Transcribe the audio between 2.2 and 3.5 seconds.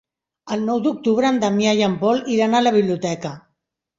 iran a la biblioteca.